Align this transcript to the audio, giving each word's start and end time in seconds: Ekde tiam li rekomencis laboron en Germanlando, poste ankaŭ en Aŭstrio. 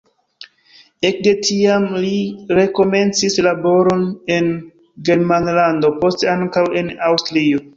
Ekde 1.09 1.33
tiam 1.49 1.85
li 2.05 2.13
rekomencis 2.61 3.37
laboron 3.49 4.03
en 4.39 4.49
Germanlando, 5.11 5.93
poste 6.01 6.33
ankaŭ 6.39 6.65
en 6.83 6.91
Aŭstrio. 7.11 7.63